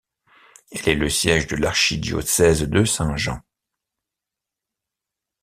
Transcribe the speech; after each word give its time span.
Elle 0.71 0.89
est 0.89 0.95
le 0.95 1.11
siège 1.11 1.45
de 1.45 1.55
l'Archidiocèse 1.57 2.63
de 2.67 2.85
Saint-Jean. 2.85 3.39